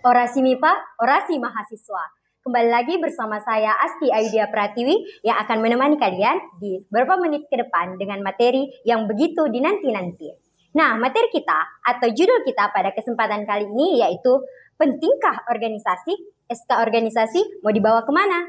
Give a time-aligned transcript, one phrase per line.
[0.00, 2.04] Orasi MIPA, Orasi Mahasiswa.
[2.40, 7.60] Kembali lagi bersama saya Asti Ayudia Pratiwi yang akan menemani kalian di beberapa menit ke
[7.60, 10.32] depan dengan materi yang begitu dinanti-nanti.
[10.72, 14.40] Nah, materi kita atau judul kita pada kesempatan kali ini yaitu
[14.80, 16.16] Pentingkah organisasi?
[16.48, 18.48] SK organisasi mau dibawa ke mana?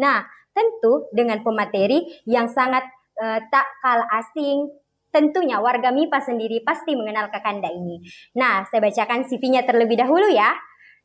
[0.00, 2.84] Nah, tentu dengan pemateri yang sangat
[3.20, 4.68] uh, tak kalah asing,
[5.12, 8.00] tentunya warga MIPA sendiri pasti mengenal Kakanda ini.
[8.36, 10.56] Nah, saya bacakan CV-nya terlebih dahulu ya.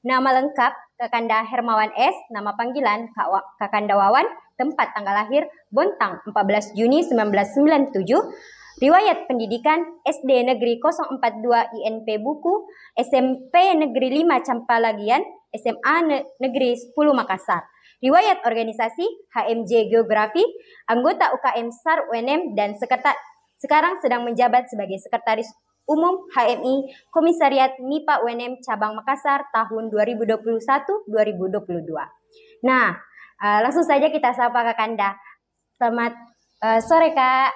[0.07, 3.11] Nama lengkap Kakanda Hermawan S, nama panggilan
[3.59, 8.07] Kakanda Wawan, tempat tanggal lahir Bontang 14 Juni 1997,
[8.77, 11.17] Riwayat pendidikan SD Negeri 042
[11.81, 17.65] INP Buku, SMP Negeri 5 Campalagian, SMA Negeri 10 Makassar.
[17.97, 20.45] Riwayat organisasi HMJ Geografi,
[20.85, 23.17] anggota UKM SAR UNM dan sekretar,
[23.57, 25.49] sekarang sedang menjabat sebagai Sekretaris
[25.89, 31.09] Umum HMI Komisariat MIPA UNM Cabang Makassar tahun 2021-2022.
[32.69, 32.93] Nah,
[33.41, 35.17] uh, langsung saja kita sapa Kak Kanda.
[35.81, 36.13] Selamat
[36.61, 37.49] uh, sore Kak.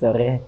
[0.00, 0.40] Sore.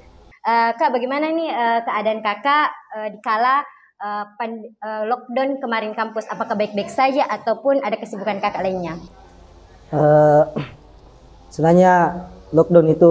[0.48, 3.60] Uh, Kak, bagaimana nih uh, keadaan Kakak uh, di kala
[4.00, 6.24] uh, pan, uh, lockdown kemarin kampus?
[6.32, 8.96] Apakah baik-baik saja ataupun ada kesibukan Kakak lainnya?
[9.92, 10.42] Uh,
[11.52, 13.10] sebenarnya lockdown itu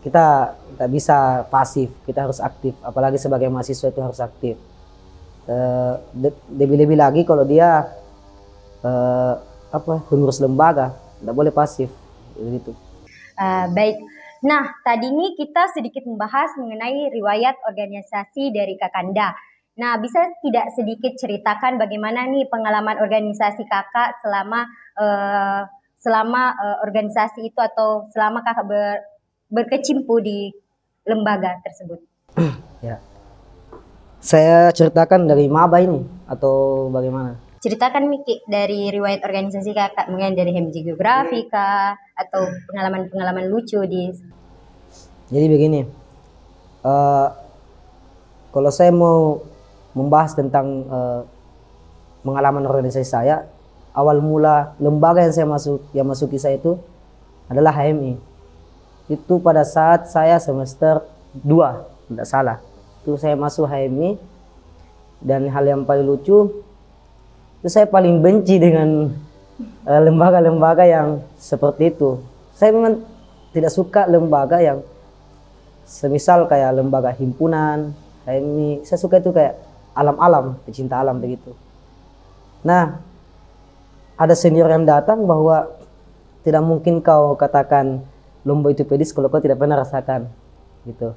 [0.00, 2.72] kita tidak bisa pasif, kita harus aktif.
[2.80, 4.56] Apalagi sebagai mahasiswa itu harus aktif.
[5.50, 5.98] Uh,
[6.52, 7.84] lebih-lebih lagi kalau dia
[8.84, 9.34] uh,
[9.70, 11.92] apa pengurus lembaga, tidak boleh pasif,
[12.38, 12.72] begitu.
[13.36, 14.00] Uh, baik.
[14.40, 19.36] Nah, tadi ini kita sedikit membahas mengenai riwayat organisasi dari Kakanda.
[19.76, 25.64] Nah, bisa tidak sedikit ceritakan bagaimana nih pengalaman organisasi kakak selama uh,
[26.00, 28.96] selama uh, organisasi itu atau selama kakak ber,
[29.52, 30.50] berkecimpu di
[31.04, 32.00] lembaga tersebut?
[32.86, 32.96] ya,
[34.20, 37.36] saya ceritakan dari maba ini atau bagaimana?
[37.60, 44.08] Ceritakan Miki dari riwayat organisasi kakak, mungkin dari HMJ Geografi kah, atau pengalaman-pengalaman lucu di.
[45.28, 45.84] Jadi begini,
[46.80, 47.28] uh,
[48.48, 49.44] kalau saya mau
[49.92, 51.20] membahas tentang uh,
[52.24, 53.44] pengalaman organisasi saya,
[53.94, 56.78] awal mula lembaga yang saya masuk yang masuki saya itu
[57.50, 58.18] adalah HMI.
[59.10, 61.02] Itu pada saat saya semester
[61.42, 62.58] 2, tidak salah.
[63.02, 64.18] Itu saya masuk HMI
[65.20, 66.64] dan hal yang paling lucu
[67.60, 69.12] itu saya paling benci dengan
[69.84, 72.24] eh, lembaga-lembaga yang seperti itu.
[72.56, 73.04] Saya memang
[73.52, 74.80] tidak suka lembaga yang
[75.84, 77.92] semisal kayak lembaga himpunan,
[78.24, 78.88] HMI.
[78.88, 79.60] Saya suka itu kayak
[79.92, 81.52] alam-alam, pecinta alam begitu.
[82.64, 83.04] Nah,
[84.20, 85.72] ada senior yang datang bahwa
[86.44, 88.04] tidak mungkin kau katakan
[88.44, 90.28] lomba itu pedis kalau kau tidak pernah rasakan
[90.84, 91.16] gitu.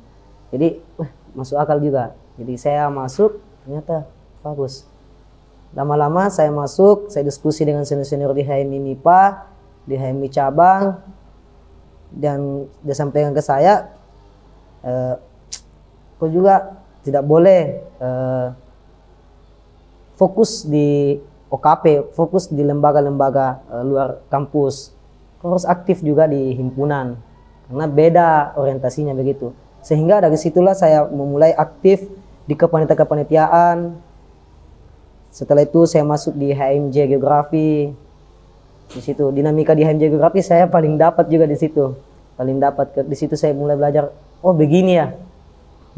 [0.55, 2.15] Jadi wah, masuk akal juga.
[2.39, 4.07] Jadi saya masuk ternyata
[4.39, 4.87] bagus.
[5.75, 9.51] Lama-lama saya masuk saya diskusi dengan senior-senior di HMI MIPA
[9.83, 10.95] di HMI cabang
[12.15, 13.91] dan dia sampaikan ke saya
[14.79, 15.19] eh,
[16.15, 18.47] kau juga tidak boleh eh,
[20.15, 21.19] fokus di
[21.53, 24.89] OKP fokus di lembaga-lembaga uh, luar kampus.
[25.45, 27.19] Harus aktif juga di himpunan
[27.69, 29.53] karena beda orientasinya begitu.
[29.85, 32.07] Sehingga dari situlah saya memulai aktif
[32.49, 33.93] di kepanitiaan-kepanitiaan.
[35.29, 37.91] Setelah itu saya masuk di HMJ Geografi.
[38.93, 41.93] Di situ dinamika di HMJ Geografi saya paling dapat juga di situ.
[42.33, 44.09] Paling dapat di situ saya mulai belajar,
[44.41, 45.13] oh begini ya.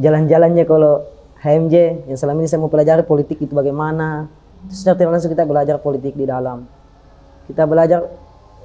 [0.01, 1.05] Jalan-jalannya kalau
[1.39, 4.27] HMJ yang selama ini saya mau pelajari politik itu bagaimana,
[4.69, 6.65] tidak langsung kita belajar politik di dalam.
[7.45, 8.05] Kita belajar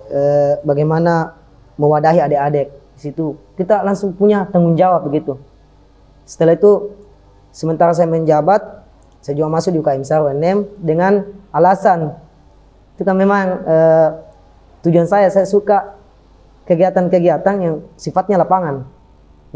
[0.08, 1.36] eh, bagaimana
[1.76, 3.36] mewadahi adik-adik di situ.
[3.56, 5.36] Kita langsung punya tanggung jawab begitu.
[6.24, 6.94] Setelah itu,
[7.50, 8.60] sementara saya menjabat,
[9.20, 12.16] saya juga masuk di UKM SARWNM dengan alasan
[13.00, 14.08] itu kan memang eh,
[14.84, 15.96] tujuan saya, saya suka
[16.68, 18.84] kegiatan-kegiatan yang sifatnya lapangan.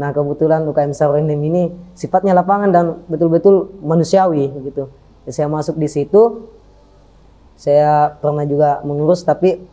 [0.01, 1.63] Nah kebetulan UKM SARWNM ini
[1.93, 4.89] sifatnya lapangan dan betul-betul manusiawi gitu
[5.29, 6.49] saya masuk di situ
[7.55, 9.63] saya pernah juga mengurus tapi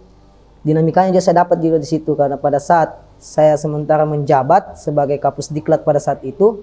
[0.63, 2.15] dinamikanya juga saya dapat juga di situ.
[2.15, 6.63] Karena pada saat saya sementara menjabat sebagai kapus diklat pada saat itu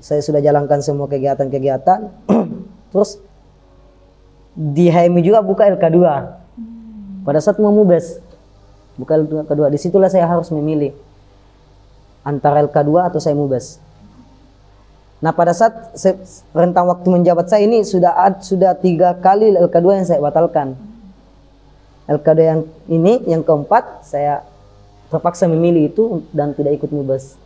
[0.00, 2.00] saya sudah jalankan semua kegiatan-kegiatan.
[2.92, 3.20] Terus
[4.56, 6.00] di HMI juga buka LK2
[7.22, 8.18] pada saat mau mubes
[8.98, 10.90] buka LK2 di situlah saya harus memilih
[12.26, 13.78] antara LK2 atau saya mubes
[15.20, 15.92] Nah pada saat
[16.56, 20.76] rentang waktu menjabat saya ini sudah sudah tiga kali LK2 yang saya batalkan.
[22.08, 24.42] LKD yang ini yang keempat saya
[25.12, 27.36] terpaksa memilih itu dan tidak ikut mubes.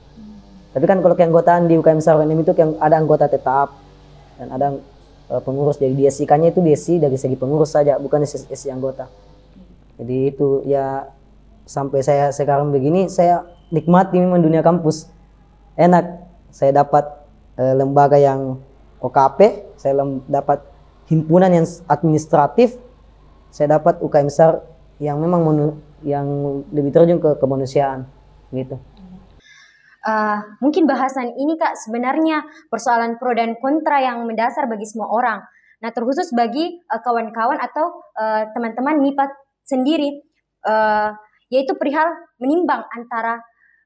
[0.71, 3.75] Tapi kan kalau keanggotaan di UKM Sarwanem itu yang ada anggota tetap
[4.39, 4.79] dan ada
[5.31, 9.11] uh, pengurus jadi DSI-nya itu DSI dari segi pengurus saja bukan SSI anggota.
[9.99, 11.11] Jadi itu ya
[11.67, 15.11] sampai saya sekarang begini saya nikmati memang dunia kampus.
[15.75, 16.23] Enak
[16.55, 17.24] saya dapat
[17.59, 18.59] uh, lembaga yang
[19.05, 19.39] OKP,
[19.77, 20.65] saya dapat
[21.11, 22.81] himpunan yang administratif,
[23.53, 24.65] saya dapat UKM SAR
[24.99, 25.45] yang memang
[26.05, 26.27] yang
[26.73, 28.09] lebih terjun ke kemanusiaan
[28.55, 28.79] gitu.
[30.05, 35.41] Uh, mungkin bahasan ini kak sebenarnya persoalan pro dan kontra yang mendasar bagi semua orang.
[35.81, 39.33] Nah terkhusus bagi eh, kawan-kawan uh, atau uh, teman-teman MIPA
[39.65, 40.21] sendiri,
[40.69, 41.17] uh,
[41.49, 42.05] yaitu perihal
[42.37, 43.41] menimbang antara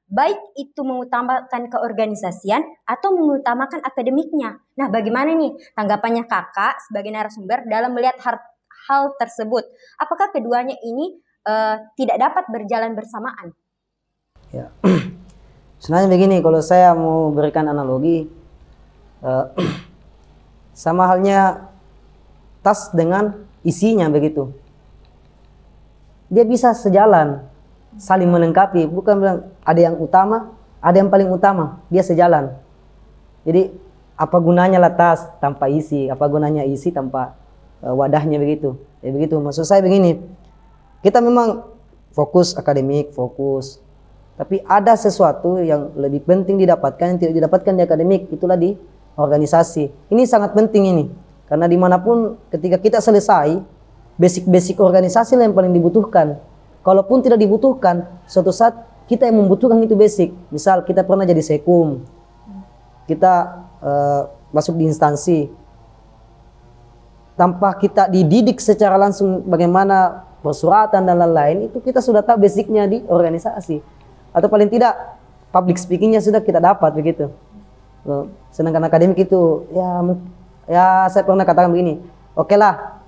[0.09, 4.57] baik itu mengutamakan keorganisasian atau mengutamakan akademiknya.
[4.73, 8.41] Nah bagaimana nih tanggapannya kakak sebagai narasumber dalam melihat hal,
[8.89, 9.69] hal tersebut?
[10.01, 13.53] Apakah keduanya ini uh, tidak dapat berjalan bersamaan?
[14.49, 14.73] Ya.
[15.79, 18.27] Sebenarnya begini, kalau saya mau berikan analogi,
[19.23, 19.45] uh,
[20.75, 21.69] sama halnya
[22.59, 24.51] tas dengan isinya begitu.
[26.29, 27.41] Dia bisa sejalan,
[27.97, 28.85] saling melengkapi.
[28.85, 30.53] Bukan bilang ada yang utama,
[30.83, 31.81] ada yang paling utama.
[31.89, 32.53] Dia sejalan.
[33.47, 33.73] Jadi
[34.19, 36.11] apa gunanya lah tas tanpa isi?
[36.11, 37.33] Apa gunanya isi tanpa
[37.81, 38.75] uh, wadahnya begitu?
[38.99, 39.39] Ya begitu.
[39.39, 40.19] Maksud saya begini,
[41.01, 41.65] kita memang
[42.11, 43.79] fokus akademik, fokus
[44.39, 48.71] tapi ada sesuatu yang lebih penting didapatkan yang tidak didapatkan di akademik, itulah di
[49.19, 49.91] organisasi.
[50.07, 51.05] Ini sangat penting ini.
[51.43, 53.59] Karena di mana pun ketika kita selesai,
[54.15, 56.39] basic-basic organisasi yang paling dibutuhkan.
[56.79, 58.75] Kalaupun tidak dibutuhkan, suatu saat
[59.09, 60.31] kita yang membutuhkan itu basic.
[60.53, 62.05] Misal kita pernah jadi sekum,
[63.09, 64.21] kita uh,
[64.53, 65.49] masuk di instansi,
[67.39, 73.03] tanpa kita dididik secara langsung bagaimana persuratan dan lain-lain, itu kita sudah tahu basicnya di
[73.07, 73.83] organisasi
[74.31, 77.33] atau paling tidak public speakingnya sudah kita dapat begitu.
[78.53, 79.89] Sedangkan akademik itu ya
[80.69, 81.99] ya saya pernah katakan begini,
[82.37, 83.01] oke okay lah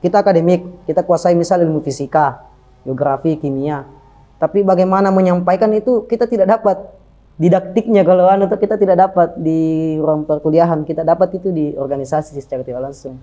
[0.00, 2.47] kita akademik, kita kuasai misal ilmu fisika,
[2.86, 3.86] geografi, kimia,
[4.38, 6.78] tapi bagaimana menyampaikan itu kita tidak dapat
[7.38, 12.66] didaktiknya kalau anu kita tidak dapat di ruang perkuliahan, kita dapat itu di organisasi secara
[12.66, 13.18] tidak langsung.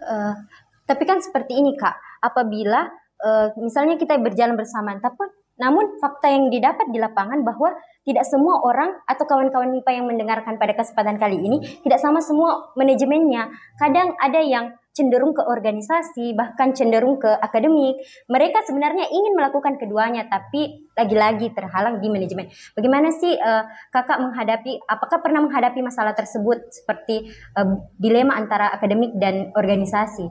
[0.00, 0.36] Uh,
[0.84, 2.88] tapi kan seperti ini kak, apabila
[3.24, 7.70] uh, misalnya kita berjalan bersama, tapi namun fakta yang didapat di lapangan bahwa
[8.02, 12.74] tidak semua orang atau kawan-kawan MIPA yang mendengarkan pada kesempatan kali ini tidak sama semua
[12.74, 13.48] manajemennya.
[13.78, 17.98] Kadang ada yang cenderung ke organisasi, bahkan cenderung ke akademik.
[18.30, 22.46] Mereka sebenarnya ingin melakukan keduanya, tapi lagi-lagi terhalang di manajemen.
[22.78, 29.10] Bagaimana sih uh, kakak menghadapi, apakah pernah menghadapi masalah tersebut seperti uh, dilema antara akademik
[29.18, 30.30] dan organisasi?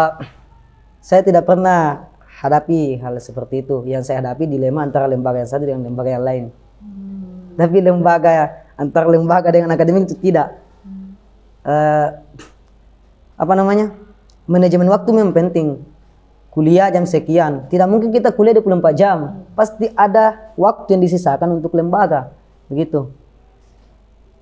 [0.00, 0.24] Uh,
[1.04, 2.08] saya tidak pernah
[2.40, 3.84] hadapi hal seperti itu.
[3.84, 6.44] Yang saya hadapi dilema antara lembaga yang satu dengan lembaga yang lain.
[6.80, 7.60] Hmm.
[7.60, 10.56] Tapi lembaga antara lembaga dengan akademik itu tidak.
[10.80, 11.12] Hmm.
[11.60, 12.23] Uh,
[13.34, 13.94] apa namanya?
[14.46, 15.80] Manajemen waktu memang penting.
[16.54, 17.66] Kuliah jam sekian.
[17.66, 19.42] Tidak mungkin kita kuliah 24 jam.
[19.58, 22.30] Pasti ada waktu yang disisakan untuk lembaga.
[22.70, 23.10] Begitu.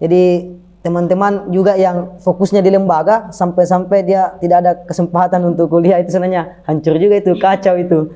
[0.03, 0.53] Jadi
[0.83, 6.59] teman-teman juga yang fokusnya di lembaga sampai-sampai dia tidak ada kesempatan untuk kuliah itu sebenarnya
[6.67, 8.11] hancur juga itu kacau itu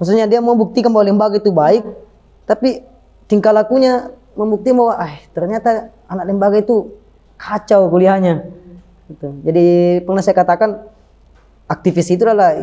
[0.00, 1.84] maksudnya dia mau buktikan bahwa lembaga itu baik
[2.48, 2.88] tapi
[3.28, 6.88] tingkah lakunya membuktikan bahwa ah ternyata anak lembaga itu
[7.36, 8.48] kacau kuliahnya
[9.10, 9.28] gitu.
[9.42, 9.66] jadi
[10.06, 10.70] pernah saya katakan
[11.66, 12.54] aktivis itu adalah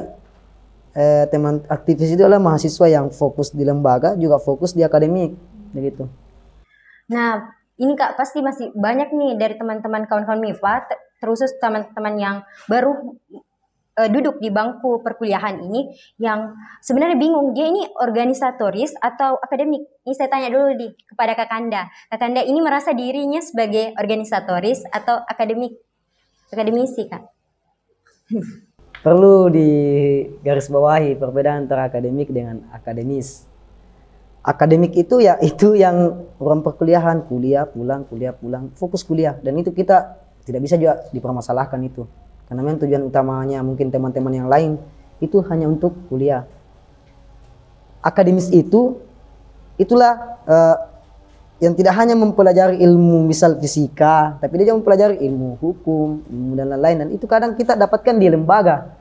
[0.95, 5.35] eh, teman aktivis itu adalah mahasiswa yang fokus di lembaga juga fokus di akademik
[5.75, 6.07] begitu
[7.11, 10.89] nah ini kak pasti masih banyak nih dari teman-teman kawan-kawan MIFA
[11.21, 12.35] terusus teman-teman yang
[12.65, 12.93] baru
[13.97, 15.89] uh, duduk di bangku perkuliahan ini
[16.21, 16.53] yang
[16.85, 19.81] sebenarnya bingung dia ini organisatoris atau akademik.
[20.05, 21.89] Ini saya tanya dulu di kepada Kakanda.
[22.13, 25.73] Kakanda ini merasa dirinya sebagai organisatoris atau akademik
[26.51, 27.23] akademisi kak?
[29.05, 29.69] Perlu di
[30.41, 33.45] garis bawahi perbedaan antara akademik dengan akademis.
[34.43, 37.23] Akademik itu ya itu yang orang perkuliahan.
[37.29, 38.73] Kuliah pulang kuliah pulang.
[38.75, 39.37] Fokus kuliah.
[39.39, 42.03] Dan itu kita tidak bisa juga dipermasalahkan itu.
[42.47, 44.79] Karena memang tujuan utamanya mungkin teman-teman yang lain
[45.19, 46.47] itu hanya untuk kuliah.
[47.99, 49.03] Akademis itu
[49.75, 50.96] itulah uh,
[51.57, 56.69] yang tidak hanya mempelajari ilmu misal fisika tapi dia juga mempelajari ilmu hukum ilmu dan
[56.73, 56.97] lain-lain.
[57.05, 58.93] Dan itu kadang kita dapatkan di lembaga.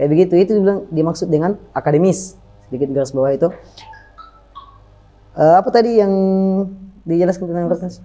[0.00, 0.52] Kayak begitu itu
[0.88, 2.38] dimaksud dengan akademis.
[2.68, 3.48] Sedikit garis bawah itu.
[5.38, 6.12] Uh, apa tadi yang
[7.04, 8.00] dijelaskan tentang kertas?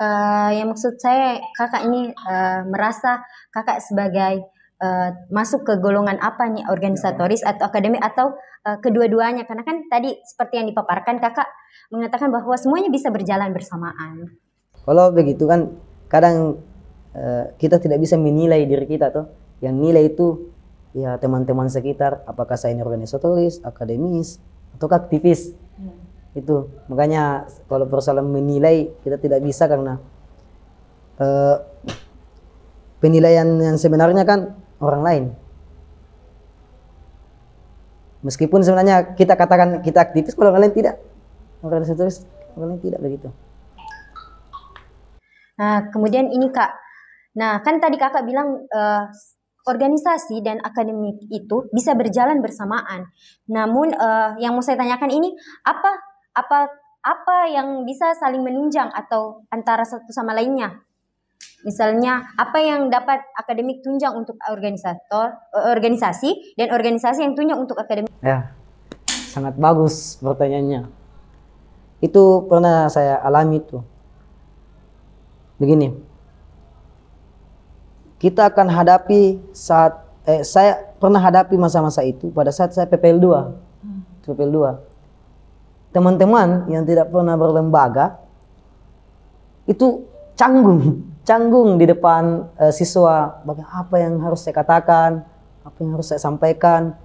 [0.00, 3.20] Uh, yang maksud saya kakak ini uh, merasa
[3.52, 4.48] kakak sebagai
[4.80, 8.34] uh, masuk ke golongan apa nih organisatoris atau akademik atau
[8.66, 11.46] uh, kedua-duanya karena kan tadi seperti yang dipaparkan kakak
[11.92, 14.34] mengatakan bahwa semuanya bisa berjalan bersamaan.
[14.80, 15.76] Kalau begitu kan
[16.08, 16.58] kadang
[17.14, 19.28] uh, kita tidak bisa menilai diri kita tuh.
[19.60, 20.26] Yang nilai itu
[20.96, 24.40] ya teman-teman sekitar apakah saya ini organisatoris, akademis
[24.74, 25.52] atau aktivis.
[25.76, 26.00] Hmm.
[26.32, 30.00] Itu makanya kalau persoalan menilai kita tidak bisa karena
[31.20, 31.56] uh,
[33.04, 35.24] penilaian yang sebenarnya kan orang lain.
[38.20, 41.00] Meskipun sebenarnya kita katakan kita aktivis, kalau orang lain tidak.
[41.64, 42.24] Organisatoris,
[42.56, 43.28] orang lain tidak begitu.
[45.60, 46.72] Nah, kemudian ini Kak.
[47.36, 49.04] Nah, kan tadi Kakak bilang uh,
[49.68, 53.08] organisasi dan akademik itu bisa berjalan bersamaan.
[53.48, 55.90] Namun uh, yang mau saya tanyakan ini apa
[56.32, 56.58] apa
[57.00, 60.80] apa yang bisa saling menunjang atau antara satu sama lainnya?
[61.60, 67.76] Misalnya apa yang dapat akademik tunjang untuk organisator eh, organisasi dan organisasi yang tunjang untuk
[67.76, 68.08] akademik?
[68.24, 68.56] Ya,
[69.28, 70.88] sangat bagus pertanyaannya.
[72.00, 73.84] Itu pernah saya alami itu.
[75.60, 75.92] Begini,
[78.16, 84.24] kita akan hadapi saat eh, saya pernah hadapi masa-masa itu pada saat saya PPL 2.
[84.24, 84.52] PPL
[85.92, 85.92] 2.
[85.92, 88.16] Teman-teman yang tidak pernah berlembaga
[89.68, 90.08] itu
[90.40, 93.38] canggung canggung di depan uh, siswa.
[93.46, 95.22] Bagaimana apa yang harus saya katakan?
[95.62, 96.98] Apa yang harus saya sampaikan?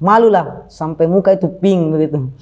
[0.00, 2.32] Malulah sampai muka itu pink begitu.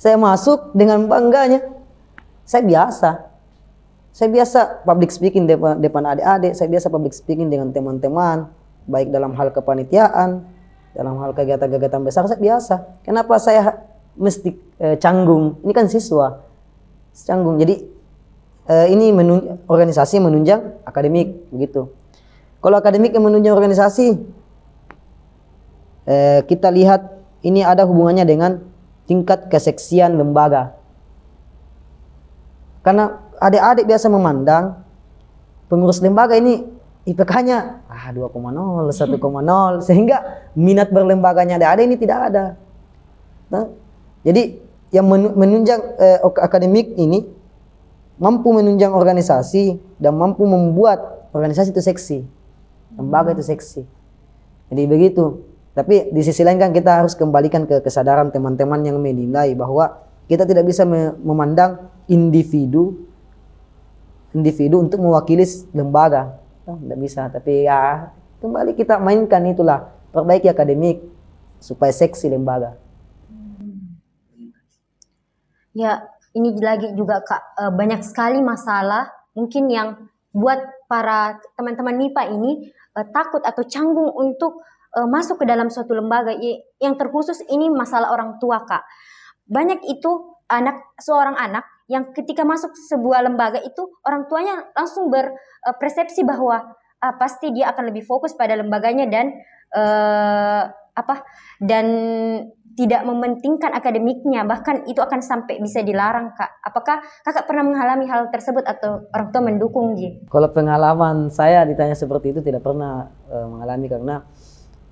[0.00, 1.60] Saya masuk dengan bangganya.
[2.48, 3.28] Saya biasa.
[4.16, 6.56] Saya biasa public speaking depan, depan adik-adik.
[6.56, 8.48] Saya biasa public speaking dengan teman-teman.
[8.88, 10.48] Baik dalam hal kepanitiaan
[10.92, 13.04] dalam hal kegiatan-kegiatan besar saya biasa.
[13.04, 13.84] Kenapa saya
[14.16, 15.60] mesti eh, canggung?
[15.64, 16.44] Ini kan siswa.
[17.12, 17.60] Canggung.
[17.60, 17.91] Jadi
[18.68, 21.90] uh, ini menun organisasi menunjang akademik begitu.
[22.62, 24.22] Kalau akademik yang menunjang organisasi,
[26.06, 27.10] uh, kita lihat
[27.42, 28.62] ini ada hubungannya dengan
[29.10, 30.78] tingkat keseksian lembaga.
[32.82, 34.82] Karena adik-adik biasa memandang
[35.66, 36.62] pengurus lembaga ini
[37.02, 39.18] IPK-nya ah 2,0, 1,0
[39.86, 42.44] sehingga minat berlembaganya adik-adik ini tidak ada.
[43.50, 43.66] Nah,
[44.22, 44.62] jadi
[44.94, 47.26] yang menunjang eh, akademik ini
[48.22, 52.18] mampu menunjang organisasi dan mampu membuat organisasi itu seksi.
[52.94, 53.82] Lembaga itu seksi.
[54.70, 55.42] Jadi begitu.
[55.74, 60.46] Tapi di sisi lain kan kita harus kembalikan ke kesadaran teman-teman yang menilai bahwa kita
[60.46, 60.86] tidak bisa
[61.18, 63.08] memandang individu
[64.36, 65.44] individu untuk mewakili
[65.76, 66.40] lembaga.
[66.62, 71.02] Oh, tidak bisa, tapi ya kembali kita mainkan itulah perbaiki akademik
[71.58, 72.78] supaya seksi lembaga.
[75.72, 79.96] Ya, ini lagi juga Kak uh, banyak sekali masalah mungkin yang
[80.32, 84.64] buat para teman-teman MIPA ini uh, takut atau canggung untuk
[84.96, 86.32] uh, masuk ke dalam suatu lembaga
[86.80, 88.84] yang terkhusus ini masalah orang tua Kak.
[89.48, 90.10] Banyak itu
[90.48, 96.72] anak seorang anak yang ketika masuk sebuah lembaga itu orang tuanya langsung berpersepsi bahwa
[97.04, 99.36] uh, pasti dia akan lebih fokus pada lembaganya dan
[99.76, 101.24] uh, apa
[101.56, 101.86] dan
[102.72, 108.28] tidak mementingkan akademiknya bahkan itu akan sampai bisa dilarang kak apakah kakak pernah mengalami hal
[108.32, 110.24] tersebut atau orang tua mendukung Ji?
[110.28, 114.24] Kalau pengalaman saya ditanya seperti itu tidak pernah uh, mengalami karena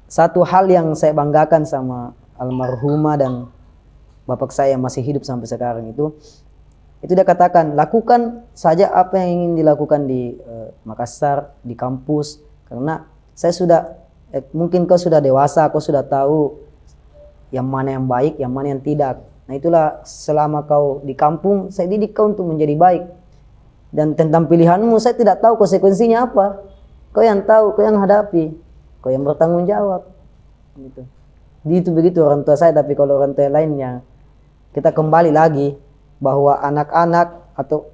[0.09, 3.33] satu hal yang saya banggakan sama almarhumah dan
[4.25, 6.17] bapak saya yang masih hidup sampai sekarang itu
[7.01, 13.09] itu dia katakan lakukan saja apa yang ingin dilakukan di uh, Makassar di kampus karena
[13.33, 13.81] saya sudah
[14.35, 16.59] eh, mungkin kau sudah dewasa kau sudah tahu
[17.51, 19.23] yang mana yang baik, yang mana yang tidak.
[19.51, 23.05] Nah itulah selama kau di kampung, saya didik kau untuk menjadi baik.
[23.91, 26.63] Dan tentang pilihanmu, saya tidak tahu konsekuensinya apa.
[27.11, 28.55] Kau yang tahu, kau yang hadapi,
[29.03, 30.07] kau yang bertanggung jawab.
[30.79, 31.03] Gitu.
[31.67, 34.07] Itu begitu orang tua saya, tapi kalau orang tua lainnya,
[34.71, 35.75] kita kembali lagi
[36.23, 37.91] bahwa anak-anak atau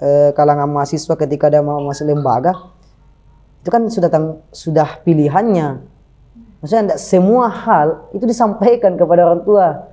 [0.00, 2.73] e, kalangan mahasiswa ketika dia mau masuk lembaga,
[3.64, 5.94] itu kan sudah tang, sudah pilihannya
[6.64, 9.84] Maksudnya tidak semua hal itu disampaikan kepada orang tua.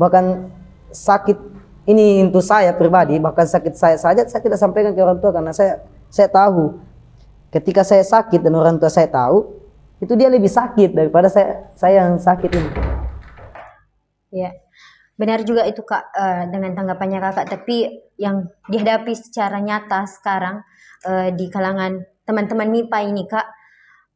[0.00, 0.48] Bahkan
[0.88, 1.36] sakit
[1.84, 5.52] ini untuk saya pribadi, bahkan sakit saya saja saya tidak sampaikan ke orang tua karena
[5.52, 6.80] saya saya tahu
[7.52, 9.60] ketika saya sakit dan orang tua saya tahu
[10.00, 12.70] itu dia lebih sakit daripada saya saya yang sakit ini.
[14.32, 14.56] Ya,
[15.20, 17.44] benar juga itu kak uh, dengan tanggapannya kakak.
[17.44, 20.64] Tapi yang dihadapi secara nyata sekarang
[21.04, 23.48] uh, di kalangan teman-teman MIPA ini kak.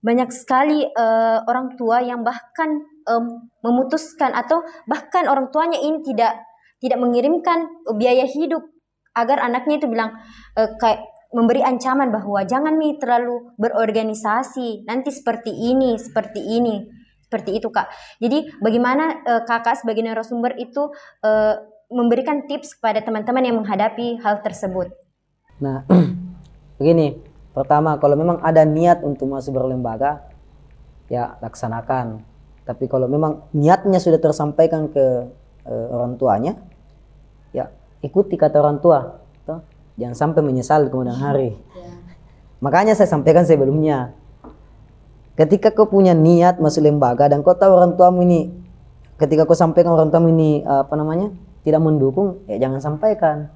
[0.04, 6.36] Banyak sekali uh, orang tua yang bahkan um, memutuskan atau bahkan orang tuanya ini tidak
[6.82, 8.66] tidak mengirimkan biaya hidup
[9.14, 10.18] agar anaknya itu bilang
[10.58, 16.82] e, kayak memberi ancaman bahwa jangan nih terlalu berorganisasi nanti seperti ini seperti ini
[17.22, 17.88] seperti itu kak.
[18.20, 20.92] Jadi bagaimana uh, kakak sebagai narasumber itu
[21.24, 21.54] uh,
[21.88, 24.92] memberikan tips kepada teman-teman yang menghadapi hal tersebut?
[25.56, 25.88] Nah
[26.76, 30.32] begini pertama kalau memang ada niat untuk masuk berlembaga
[31.12, 32.24] ya laksanakan.
[32.62, 35.28] Tapi kalau memang niatnya sudah tersampaikan ke
[35.66, 36.56] uh, orang tuanya
[37.52, 37.68] ya
[38.00, 39.60] ikuti kata orang tua toh.
[40.00, 41.52] Jangan sampai menyesal kemudian hari.
[41.76, 41.92] Ya.
[42.62, 44.14] makanya saya sampaikan sebelumnya
[45.34, 48.54] ketika kau punya niat masuk lembaga dan kau tahu orang tuamu ini
[49.18, 51.34] ketika kau sampaikan orang tuamu ini apa namanya
[51.66, 53.50] tidak mendukung ya jangan sampaikan.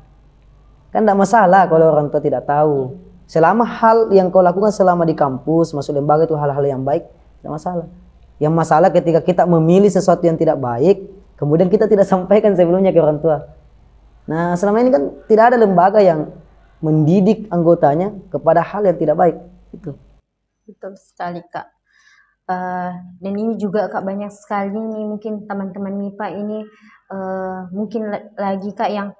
[0.90, 5.14] Kan tidak masalah kalau orang tua tidak tahu selama hal yang kau lakukan selama di
[5.18, 7.06] kampus masuk lembaga itu hal-hal yang baik
[7.42, 7.86] tidak masalah
[8.38, 11.06] yang masalah ketika kita memilih sesuatu yang tidak baik
[11.36, 13.56] kemudian kita tidak sampaikan sebelumnya ke orang tua
[14.26, 16.34] Nah, selama ini kan tidak ada lembaga yang
[16.82, 19.36] mendidik anggotanya kepada hal yang tidak baik.
[19.70, 19.94] Itu.
[20.66, 21.66] Betul sekali, Kak.
[22.46, 26.62] Uh, dan ini juga Kak banyak sekali nih mungkin teman-teman MIPA ini
[27.10, 28.06] uh, mungkin
[28.38, 29.10] lagi Kak yang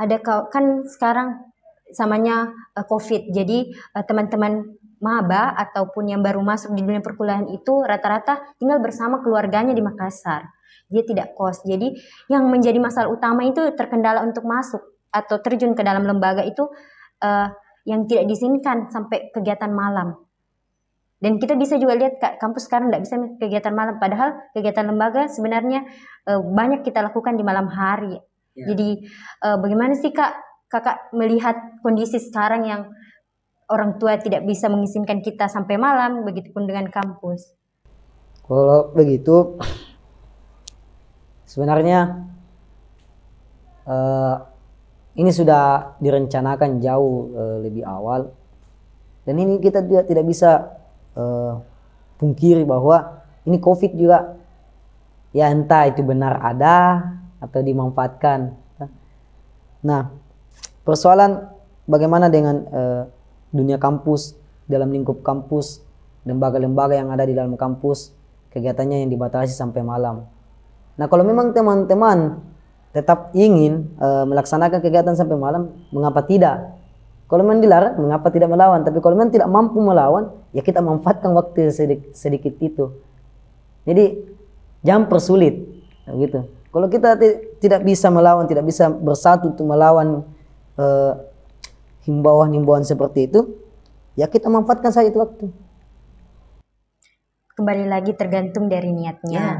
[0.00, 1.51] ada kan sekarang
[1.94, 3.32] samanya uh, COVID.
[3.32, 9.74] Jadi teman-teman maba ataupun yang baru masuk di dunia perkuliahan itu rata-rata tinggal bersama keluarganya
[9.74, 10.46] di Makassar
[10.92, 11.64] dia tidak kos.
[11.64, 11.96] Jadi
[12.28, 16.68] yang menjadi masalah utama itu terkendala untuk masuk atau terjun ke dalam lembaga itu
[17.24, 17.48] uh,
[17.88, 20.20] yang tidak diizinkan sampai kegiatan malam.
[21.22, 25.30] Dan kita bisa juga lihat kak, kampus sekarang tidak bisa kegiatan malam, padahal kegiatan lembaga
[25.30, 25.86] sebenarnya
[26.28, 28.18] uh, banyak kita lakukan di malam hari.
[28.52, 28.74] Ya.
[28.74, 29.06] Jadi
[29.46, 30.34] uh, bagaimana sih kak
[30.72, 32.88] kakak melihat kondisi sekarang yang
[33.68, 37.52] orang tua tidak bisa mengizinkan kita sampai malam, begitupun dengan kampus.
[38.48, 39.60] Kalau begitu,
[41.52, 42.24] Sebenarnya
[43.84, 44.36] uh,
[45.20, 48.32] ini sudah direncanakan jauh uh, lebih awal
[49.28, 50.80] dan ini kita juga tidak bisa
[51.12, 51.60] uh,
[52.16, 54.32] pungkiri bahwa ini COVID juga
[55.36, 57.04] ya entah itu benar ada
[57.36, 58.56] atau dimanfaatkan.
[59.84, 60.08] Nah,
[60.82, 61.48] persoalan
[61.86, 63.02] bagaimana dengan uh,
[63.50, 64.34] dunia kampus
[64.66, 65.82] dalam lingkup kampus,
[66.24, 68.14] lembaga-lembaga yang ada di dalam kampus,
[68.54, 70.26] kegiatannya yang dibatasi sampai malam.
[70.96, 72.38] Nah kalau memang teman-teman
[72.92, 76.76] tetap ingin uh, melaksanakan kegiatan sampai malam, mengapa tidak?
[77.32, 78.84] Kalau memang dilarang, mengapa tidak melawan?
[78.84, 82.92] Tapi kalau memang tidak mampu melawan, ya kita manfaatkan waktu sedikit, sedikit itu.
[83.88, 84.20] Jadi
[84.84, 85.64] jangan persulit,
[86.12, 86.44] gitu.
[86.68, 87.16] Kalau kita
[87.56, 90.28] tidak bisa melawan, tidak bisa bersatu untuk melawan
[92.06, 93.60] himbauan-himbauan seperti itu,
[94.18, 95.46] ya kita manfaatkan saja itu waktu.
[97.52, 99.36] Kembali lagi tergantung dari niatnya.
[99.36, 99.52] Ya.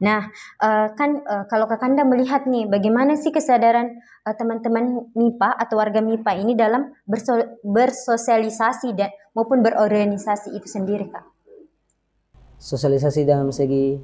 [0.00, 0.20] Nah,
[0.64, 6.00] uh, kan uh, kalau Kakanda melihat nih, bagaimana sih kesadaran uh, teman-teman MIPA atau warga
[6.00, 11.28] MIPA ini dalam berso bersosialisasi dan maupun berorganisasi itu sendiri, Kak?
[12.56, 14.00] Sosialisasi dalam segi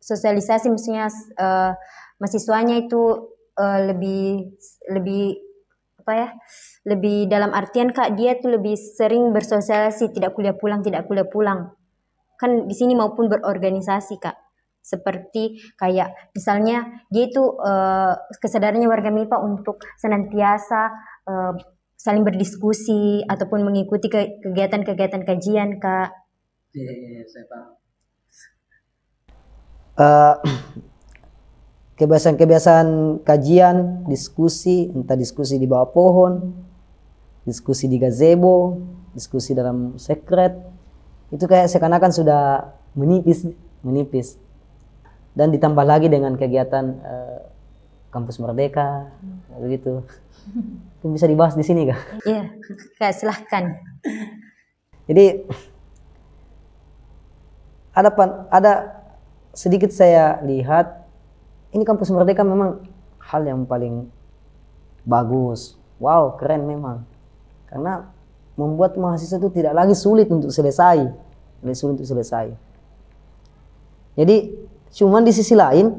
[0.00, 1.06] sosialisasi maksudnya
[1.36, 1.76] uh,
[2.16, 4.52] mahasiswanya itu uh, lebih
[4.90, 5.38] lebih
[6.04, 6.28] apa ya?
[6.86, 11.72] Lebih dalam artian Kak, dia tuh lebih sering bersosialisasi, tidak kuliah pulang, tidak kuliah pulang.
[12.40, 19.36] Kan di sini maupun berorganisasi, Kak seperti kayak misalnya dia itu uh, kesadarannya warga MIPA
[19.44, 20.80] untuk senantiasa
[21.28, 21.52] uh,
[22.00, 26.16] saling berdiskusi ataupun mengikuti kegiatan-kegiatan kajian kak.
[26.72, 27.70] Iya, iya, iya saya paham.
[30.00, 30.36] Uh,
[32.00, 36.32] kebiasaan-kebiasaan kajian, diskusi, entah diskusi di bawah pohon,
[37.44, 38.80] diskusi di gazebo,
[39.12, 40.56] diskusi dalam sekret,
[41.28, 43.44] itu kayak seakan-akan sudah menipis,
[43.84, 44.40] menipis.
[45.36, 47.40] Dan ditambah lagi dengan kegiatan uh,
[48.08, 49.60] kampus merdeka hmm.
[49.60, 50.00] begitu.
[50.98, 52.00] Itu bisa dibahas di sini kak?
[52.24, 52.48] Iya
[52.96, 53.76] kak silahkan.
[55.04, 55.44] Jadi
[57.92, 59.04] ada pan, ada
[59.52, 60.99] sedikit saya lihat
[61.70, 62.82] ini kampus merdeka memang
[63.20, 64.08] hal yang paling
[65.06, 65.76] bagus.
[66.02, 67.04] Wow keren memang.
[67.70, 68.10] Karena
[68.58, 71.06] membuat mahasiswa itu tidak lagi sulit untuk selesai.
[71.62, 72.52] Lebih sulit untuk selesai.
[74.18, 74.36] Jadi
[74.90, 75.94] Cuman di sisi lain,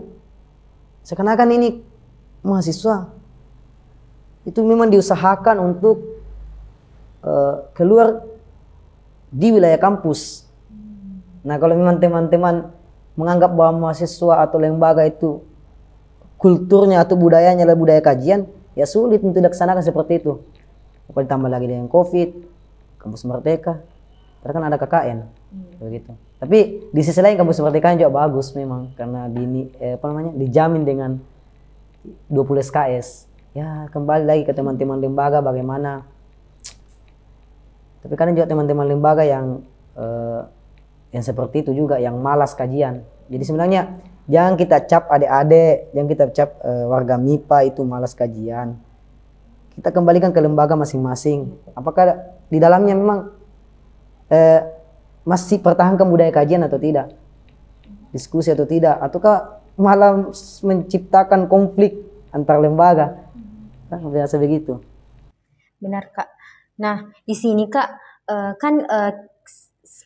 [1.07, 1.79] seakan-akan ini
[2.43, 3.07] mahasiswa
[4.43, 6.19] itu memang diusahakan untuk
[7.23, 8.19] uh, keluar
[9.31, 10.43] di wilayah kampus.
[11.47, 12.67] Nah kalau memang teman-teman
[13.15, 15.39] menganggap bahwa mahasiswa atau lembaga itu
[16.41, 20.41] kulturnya atau budayanya adalah budaya kajian, ya sulit untuk dilaksanakan seperti itu.
[21.05, 22.29] Kalau ditambah lagi dengan COVID,
[22.97, 23.77] kampus merdeka,
[24.41, 25.71] karena kan ada KKN, hmm.
[25.85, 26.11] begitu.
[26.41, 30.81] Tapi di sisi lain kampus merdeka juga bagus memang karena di eh, apa namanya dijamin
[30.81, 31.21] dengan
[32.33, 33.29] 20 SKS.
[33.53, 36.09] Ya kembali lagi ke teman-teman lembaga bagaimana
[38.01, 39.61] Tapi kadang juga teman-teman lembaga yang
[39.93, 40.41] eh,
[41.13, 43.05] yang seperti itu juga yang malas kajian.
[43.29, 44.01] Jadi sebenarnya
[44.31, 48.79] jangan kita cap adik-adik, jangan kita cap eh, warga MIPA itu malas kajian.
[49.75, 51.51] Kita kembalikan ke lembaga masing-masing.
[51.75, 52.15] Apakah
[52.47, 53.35] di dalamnya memang
[54.31, 54.63] eh,
[55.27, 57.11] masih pertahankan budaya kajian atau tidak?
[58.15, 58.95] Diskusi atau tidak?
[59.03, 60.31] Ataukah malah
[60.63, 61.99] menciptakan konflik
[62.31, 63.27] antar lembaga?
[63.91, 64.79] Nah, biasa begitu.
[65.83, 66.29] Benar kak.
[66.79, 67.89] Nah di sini kak
[68.31, 69.11] eh, kan eh,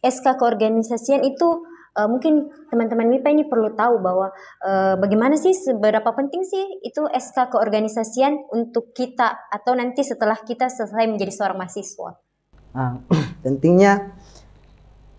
[0.01, 4.29] SK keorganisasian itu eh, mungkin teman-teman MIPA ini perlu tahu bahwa
[4.63, 10.67] eh, bagaimana sih seberapa penting sih itu SK keorganisasian untuk kita atau nanti setelah kita
[10.67, 12.19] selesai menjadi seorang mahasiswa.
[12.75, 12.99] Nah,
[13.43, 14.11] pentingnya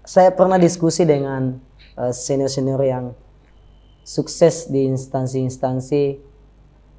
[0.06, 1.58] saya pernah diskusi dengan
[1.98, 3.04] uh, senior-senior yang
[4.06, 6.22] sukses di instansi-instansi,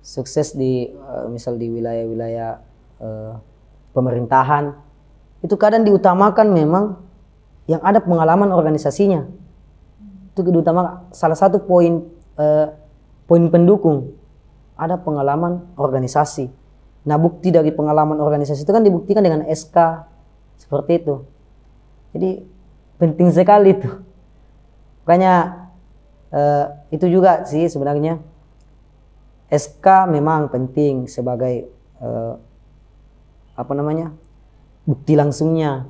[0.04, 2.52] sukses di uh, misal di wilayah-wilayah
[3.00, 3.34] uh,
[3.96, 4.76] pemerintahan.
[5.40, 7.00] Itu kadang diutamakan memang
[7.72, 9.46] yang ada pengalaman organisasinya.
[10.38, 12.06] Itu diutamakan salah satu poin
[12.38, 12.67] uh,
[13.26, 14.13] poin pendukung.
[14.78, 16.54] Ada pengalaman organisasi.
[17.10, 20.06] Nah, bukti dari pengalaman organisasi itu kan dibuktikan dengan SK
[20.62, 21.26] seperti itu.
[22.13, 22.30] Jadi
[23.02, 23.89] penting sekali itu.
[25.08, 25.65] Makanya
[26.30, 28.19] uh, itu juga sih sebenarnya.
[29.47, 31.71] SK memang penting sebagai
[32.04, 32.36] uh,
[33.56, 34.12] apa namanya
[34.84, 35.88] bukti langsungnya.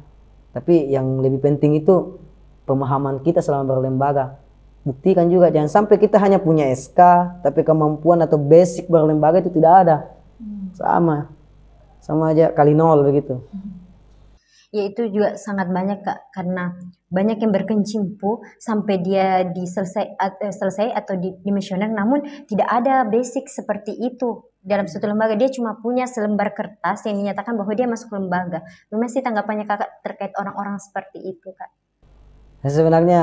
[0.54, 2.22] Tapi yang lebih penting itu
[2.68, 4.44] pemahaman kita selama berlembaga.
[4.84, 7.00] Buktikan juga jangan sampai kita hanya punya SK
[7.44, 9.98] tapi kemampuan atau basic berlembaga itu tidak ada.
[10.76, 11.32] Sama.
[12.04, 13.40] Sama aja kali nol begitu.
[14.72, 16.76] Ya itu juga sangat banyak kak karena
[17.08, 22.20] banyak yang berkecimpung sampai dia diselesai uh, selesai atau di dimisioner namun
[22.52, 25.40] tidak ada basic seperti itu dalam suatu lembaga.
[25.40, 28.60] Dia cuma punya selembar kertas yang dinyatakan bahwa dia masuk lembaga.
[28.92, 31.72] Gimana sih tanggapannya kakak terkait orang-orang seperti itu kak
[32.68, 33.22] nah, sebenarnya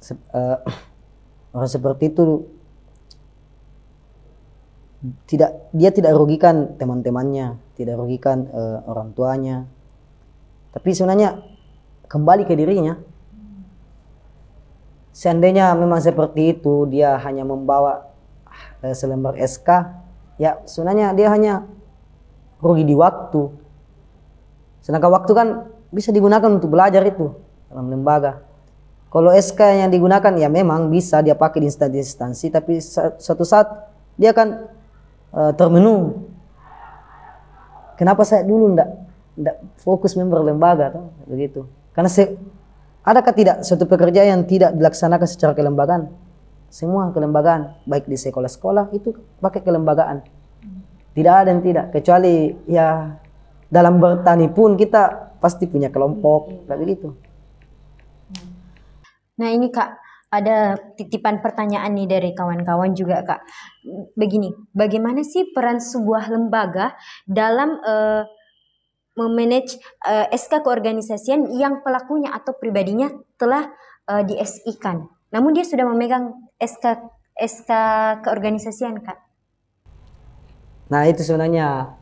[0.00, 0.64] se uh,
[1.54, 2.48] orang seperti itu
[5.28, 9.68] tidak dia tidak rugikan teman-temannya tidak rugikan uh, orang tuanya
[10.70, 11.42] tapi sebenarnya
[12.10, 12.98] kembali ke dirinya.
[15.10, 18.10] Seandainya memang seperti itu, dia hanya membawa
[18.82, 19.68] eh, selembar SK,
[20.38, 21.66] ya sebenarnya dia hanya
[22.62, 23.50] rugi di waktu.
[24.82, 25.48] Sedangkan waktu kan
[25.90, 27.34] bisa digunakan untuk belajar itu
[27.66, 28.46] dalam lembaga.
[29.10, 32.78] Kalau SK yang digunakan ya memang bisa dia pakai di instansi-instansi, tapi
[33.18, 34.48] suatu saat dia akan
[35.34, 36.30] uh, termenung.
[37.98, 38.88] Kenapa saya dulu ndak
[39.34, 41.66] tidak fokus member lembaga tuh begitu.
[41.90, 42.38] Karena se
[43.02, 46.06] adakah tidak suatu pekerjaan yang tidak dilaksanakan secara kelembagaan?
[46.70, 49.10] Semua kelembagaan baik di sekolah-sekolah itu
[49.42, 50.22] pakai kelembagaan.
[51.10, 53.18] Tidak ada yang tidak kecuali ya
[53.66, 57.10] dalam bertani pun kita pasti punya kelompok kayak begitu
[59.40, 59.96] nah ini kak
[60.30, 63.40] ada titipan pertanyaan nih dari kawan-kawan juga kak
[64.14, 66.94] begini bagaimana sih peran sebuah lembaga
[67.26, 68.22] dalam uh,
[69.18, 69.76] memanage
[70.06, 73.68] uh, eh, SK keorganisasian yang pelakunya atau pribadinya telah
[74.08, 75.04] uh, di SI kan.
[75.34, 77.04] Namun dia sudah memegang SK
[77.36, 77.70] SK
[78.24, 79.18] keorganisasian kak.
[80.90, 81.98] Nah itu sebenarnya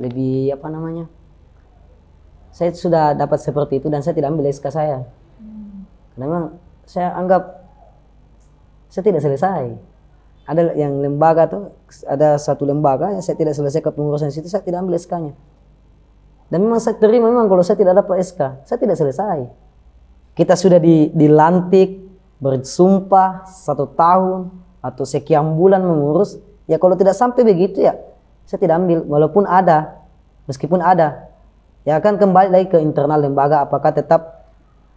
[0.00, 1.06] lebih apa namanya?
[2.54, 5.06] Saya sudah dapat seperti itu dan saya tidak ambil SK saya.
[6.14, 7.64] Memang saya anggap
[8.90, 9.74] saya tidak selesai.
[10.44, 11.72] Ada yang lembaga tuh,
[12.04, 15.32] ada satu lembaga yang saya tidak selesai kepengurusan situ, saya tidak ambil SK-nya.
[16.52, 19.48] Dan memang saya terima memang kalau saya tidak dapat SK, saya tidak selesai.
[20.36, 22.04] Kita sudah di, dilantik,
[22.44, 24.52] bersumpah satu tahun
[24.84, 26.36] atau sekian bulan mengurus,
[26.68, 27.96] ya kalau tidak sampai begitu ya
[28.44, 30.04] saya tidak ambil, walaupun ada,
[30.44, 31.32] meskipun ada.
[31.88, 34.43] Ya akan kembali lagi ke internal lembaga apakah tetap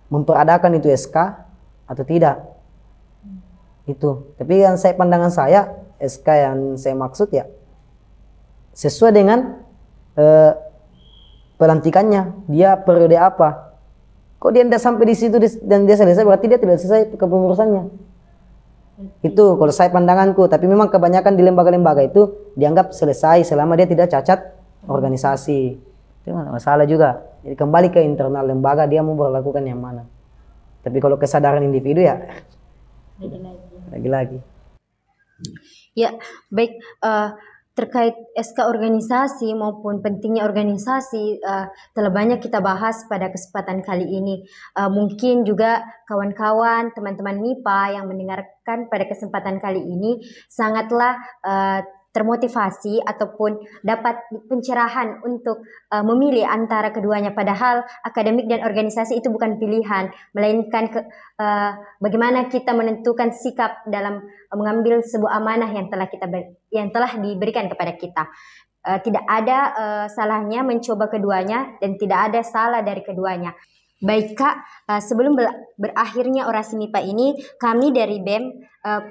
[0.08, 1.16] memperadakan itu SK
[1.88, 2.44] atau tidak.
[3.88, 4.36] Itu.
[4.36, 7.48] Tapi yang saya pandangan saya, SK yang saya maksud ya
[8.78, 9.58] sesuai dengan
[10.14, 10.54] eh,
[11.58, 13.74] pelantikannya, dia periode apa.
[14.38, 17.90] Kok dia tidak sampai di situ dan dia selesai berarti dia tidak selesai kepengurusannya.
[19.26, 24.14] Itu kalau saya pandanganku, tapi memang kebanyakan di lembaga-lembaga itu dianggap selesai selama dia tidak
[24.14, 24.54] cacat
[24.86, 25.82] organisasi.
[26.22, 27.26] Itu masalah juga.
[27.48, 30.04] Jadi kembali ke internal lembaga dia mau berlakukan yang mana.
[30.84, 32.20] Tapi kalau kesadaran individu ya
[33.88, 34.44] lagi-lagi.
[35.96, 36.12] Ya,
[36.52, 36.76] baik.
[37.00, 37.32] Uh,
[37.78, 44.44] terkait SK organisasi maupun pentingnya organisasi uh, telah banyak kita bahas pada kesempatan kali ini.
[44.74, 51.86] Uh, mungkin juga kawan-kawan, teman-teman MIPA yang mendengarkan pada kesempatan kali ini sangatlah uh,
[52.18, 54.18] termotivasi ataupun dapat
[54.50, 55.62] pencerahan untuk
[55.94, 57.38] uh, memilih antara keduanya.
[57.38, 61.06] Padahal akademik dan organisasi itu bukan pilihan melainkan ke,
[61.38, 66.26] uh, bagaimana kita menentukan sikap dalam mengambil sebuah amanah yang telah kita
[66.74, 68.26] yang telah diberikan kepada kita.
[68.82, 73.54] Uh, tidak ada uh, salahnya mencoba keduanya dan tidak ada salah dari keduanya.
[73.98, 74.56] Baik Kak,
[74.90, 75.34] uh, sebelum
[75.74, 78.44] berakhirnya orasi MIPA ini, kami dari BEM
[78.86, 79.02] uh,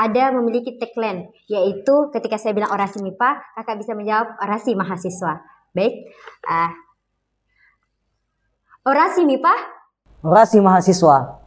[0.00, 5.44] ada memiliki tagline, yaitu ketika saya bilang orasi MIPA, kakak bisa menjawab orasi mahasiswa.
[5.76, 6.08] Baik,
[6.48, 6.72] uh,
[8.88, 9.54] orasi MIPA.
[10.24, 11.39] Orasi mahasiswa.